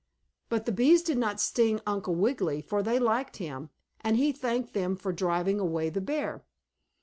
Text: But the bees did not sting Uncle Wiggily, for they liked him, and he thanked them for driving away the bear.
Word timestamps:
But 0.49 0.65
the 0.65 0.71
bees 0.71 1.03
did 1.03 1.19
not 1.19 1.39
sting 1.39 1.79
Uncle 1.85 2.15
Wiggily, 2.15 2.59
for 2.63 2.81
they 2.81 2.97
liked 2.97 3.37
him, 3.37 3.69
and 3.99 4.17
he 4.17 4.31
thanked 4.31 4.73
them 4.73 4.95
for 4.95 5.13
driving 5.13 5.59
away 5.59 5.91
the 5.91 6.01
bear. 6.01 6.43